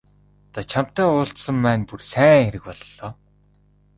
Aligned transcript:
За 0.55 0.61
чамтай 0.71 1.07
уулзсан 1.09 1.57
маань 1.63 1.85
бүр 1.89 2.01
сайн 2.11 2.41
хэрэг 2.45 2.63
боллоо. 2.67 3.09